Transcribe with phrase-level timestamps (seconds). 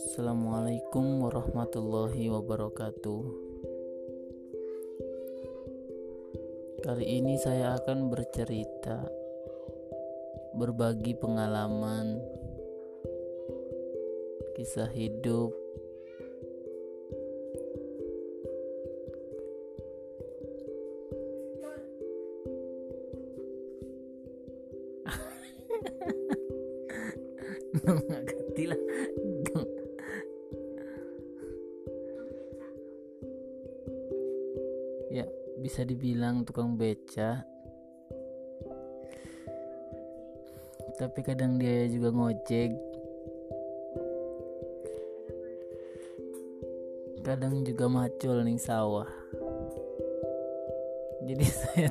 [0.00, 3.20] Assalamualaikum warahmatullahi wabarakatuh.
[6.80, 9.04] Kali ini saya akan bercerita,
[10.56, 12.16] berbagi pengalaman,
[14.56, 15.52] kisah hidup,
[27.84, 28.64] ganti
[35.10, 35.26] ya
[35.58, 37.42] bisa dibilang tukang beca.
[40.96, 42.70] Tapi kadang dia juga ngojek.
[47.20, 49.08] Kadang juga macul nih sawah.
[51.20, 51.90] Jadi saya